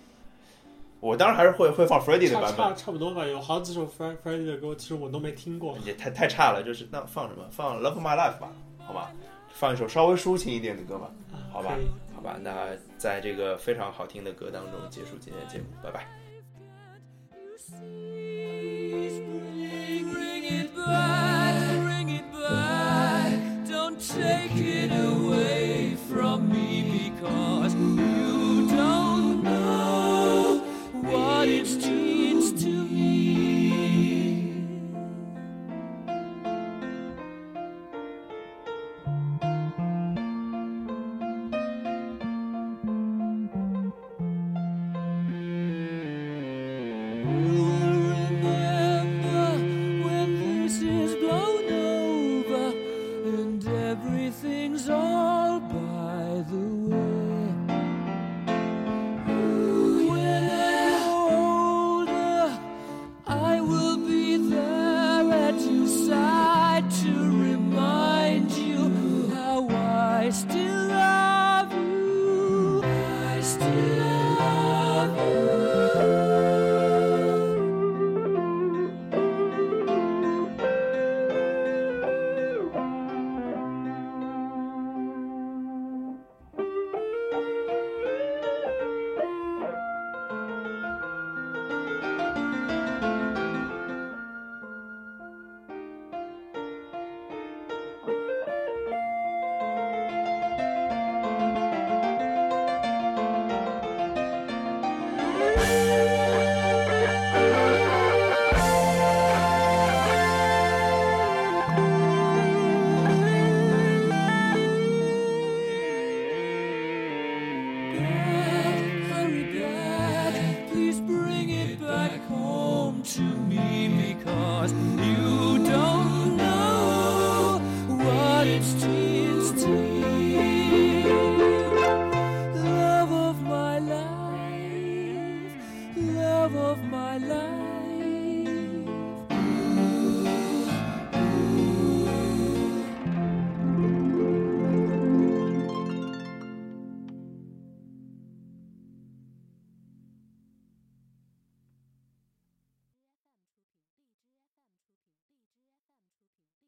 [0.99, 2.55] 我当然还是会会放 Freddie 的版本。
[2.55, 5.77] 差差不多吧，有好几首 Freddie 的歌，其实我都没听过。
[5.83, 7.43] 也太太差了，就是那放什么？
[7.51, 9.11] 放 Love My Life 吧，好吧？
[9.51, 11.11] 放一首稍微抒情一点的歌吧，
[11.51, 11.71] 好吧？
[11.71, 11.75] 好
[12.27, 16.05] 吧，那在这个非常好听的歌当中结束今天的节目，拜拜。